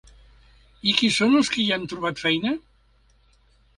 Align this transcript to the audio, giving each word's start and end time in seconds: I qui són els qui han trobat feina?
I 0.91 0.93
qui 1.01 1.09
són 1.17 1.37
els 1.41 1.51
qui 1.57 1.67
han 1.77 1.85
trobat 1.93 2.25
feina? 2.25 2.55